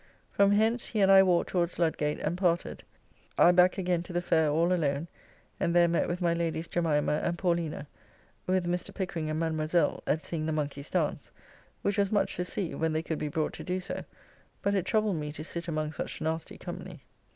From 0.31 0.53
hence 0.53 0.87
he 0.87 1.01
and 1.01 1.11
I 1.11 1.21
walked 1.21 1.49
towards 1.51 1.77
Ludgate 1.77 2.17
and 2.21 2.35
parted. 2.35 2.83
I 3.37 3.51
back 3.51 3.77
again 3.77 4.01
to 4.01 4.13
the 4.13 4.19
fair 4.23 4.49
all 4.49 4.73
alone, 4.73 5.07
and 5.59 5.75
there 5.75 5.87
met 5.87 6.07
with 6.07 6.21
my 6.21 6.33
Ladies 6.33 6.67
Jemimah 6.67 7.21
and 7.23 7.37
Paulina, 7.37 7.85
with 8.47 8.65
Mr. 8.65 8.91
Pickering 8.91 9.29
and 9.29 9.39
Madamoiselle, 9.39 10.01
at 10.07 10.23
seeing 10.23 10.47
the 10.47 10.53
monkeys 10.53 10.89
dance, 10.89 11.31
which 11.83 11.99
was 11.99 12.11
much 12.11 12.35
to 12.37 12.45
see, 12.45 12.73
when 12.73 12.93
they 12.93 13.03
could 13.03 13.19
be 13.19 13.27
brought 13.27 13.53
to 13.53 13.63
do 13.63 13.79
so, 13.79 14.03
but 14.63 14.73
it 14.73 14.87
troubled 14.87 15.17
me 15.17 15.31
to 15.33 15.43
sit 15.43 15.67
among 15.67 15.91
such 15.91 16.19
nasty 16.19 16.57
company. 16.57 17.03